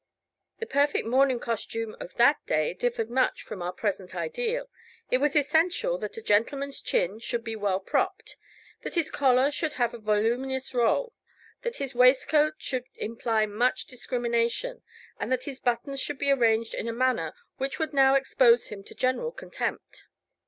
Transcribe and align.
The 0.57 0.65
perfect 0.65 1.05
morning 1.05 1.39
costume 1.39 1.95
of 1.99 2.15
that 2.15 2.43
day 2.47 2.73
differed 2.73 3.11
much 3.11 3.43
from 3.43 3.61
our 3.61 3.71
present 3.71 4.15
ideal: 4.15 4.67
it 5.11 5.19
was 5.19 5.35
essential 5.35 5.99
that 5.99 6.17
a 6.17 6.23
gentleman's 6.23 6.81
chin 6.81 7.19
should 7.19 7.43
be 7.43 7.55
well 7.55 7.79
propped, 7.79 8.35
that 8.81 8.95
his 8.95 9.11
collar 9.11 9.51
should 9.51 9.73
have 9.73 9.93
a 9.93 9.99
voluminous 9.99 10.73
roll, 10.73 11.13
that 11.61 11.77
his 11.77 11.93
waistcoat 11.93 12.55
should 12.57 12.85
imply 12.95 13.45
much 13.45 13.85
discrimination, 13.85 14.81
and 15.19 15.31
that 15.31 15.43
his 15.43 15.59
buttons 15.59 16.01
should 16.01 16.17
be 16.17 16.31
arranged 16.31 16.73
in 16.73 16.87
a 16.87 16.91
manner 16.93 17.35
which 17.57 17.77
would 17.77 17.93
now 17.93 18.15
expose 18.15 18.69
him 18.69 18.83
to 18.85 18.95
general 18.95 19.31
contempt. 19.31 20.05